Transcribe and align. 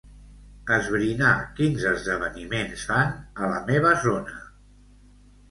Esbrinar 0.77 1.33
quins 1.59 1.85
esdeveniments 1.89 2.87
fan 2.93 3.13
a 3.45 3.51
la 3.53 3.61
meva 3.69 3.93
zona. 4.09 4.43